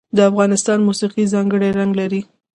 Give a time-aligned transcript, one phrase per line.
[0.15, 2.21] د افغانستان موسیقي ځانګړی رنګ لري.